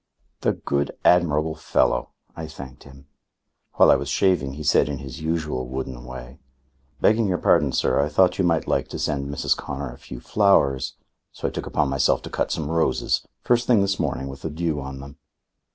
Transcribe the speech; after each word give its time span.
The 0.39 0.53
good, 0.53 0.97
admirable 1.05 1.53
fellow! 1.53 2.09
I 2.35 2.47
thanked 2.47 2.85
him. 2.85 3.05
While 3.73 3.91
I 3.91 3.95
was 3.97 4.09
shaving, 4.09 4.53
he 4.53 4.63
said 4.63 4.89
in 4.89 4.97
his 4.97 5.21
usual 5.21 5.67
wooden 5.67 6.05
way: 6.05 6.39
"Begging 6.99 7.27
your 7.27 7.37
pardon, 7.37 7.71
sir, 7.71 7.99
I 7.99 8.09
thought 8.09 8.39
you 8.39 8.43
might 8.43 8.65
like 8.67 8.87
to 8.87 8.97
send 8.97 9.29
Mrs. 9.29 9.55
Connor 9.55 9.93
a 9.93 9.99
few 9.99 10.19
flowers, 10.19 10.95
so 11.31 11.47
I 11.47 11.51
took 11.51 11.67
upon 11.67 11.89
myself 11.89 12.23
to 12.23 12.31
cut 12.31 12.51
some 12.51 12.71
roses, 12.71 13.27
first 13.43 13.67
thing 13.67 13.81
this 13.81 13.99
morning, 13.99 14.27
with 14.27 14.41
the 14.41 14.49
dew 14.49 14.79
on 14.81 15.01
them." 15.01 15.19